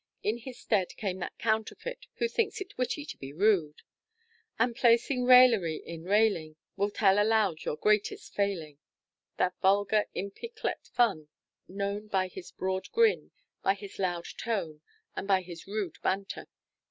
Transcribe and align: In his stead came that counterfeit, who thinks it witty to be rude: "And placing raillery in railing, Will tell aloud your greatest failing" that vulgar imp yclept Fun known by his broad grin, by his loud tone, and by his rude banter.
In 0.23 0.39
his 0.39 0.57
stead 0.57 0.97
came 0.97 1.19
that 1.19 1.37
counterfeit, 1.37 2.07
who 2.15 2.27
thinks 2.27 2.59
it 2.59 2.75
witty 2.75 3.05
to 3.05 3.17
be 3.17 3.31
rude: 3.31 3.83
"And 4.57 4.75
placing 4.75 5.25
raillery 5.25 5.75
in 5.75 6.05
railing, 6.05 6.55
Will 6.75 6.89
tell 6.89 7.21
aloud 7.21 7.63
your 7.65 7.75
greatest 7.77 8.33
failing" 8.33 8.79
that 9.37 9.53
vulgar 9.61 10.05
imp 10.15 10.37
yclept 10.41 10.87
Fun 10.89 11.27
known 11.67 12.07
by 12.07 12.29
his 12.29 12.49
broad 12.49 12.91
grin, 12.91 13.29
by 13.61 13.75
his 13.75 13.99
loud 13.99 14.25
tone, 14.39 14.81
and 15.15 15.27
by 15.27 15.43
his 15.43 15.67
rude 15.67 15.99
banter. 16.01 16.47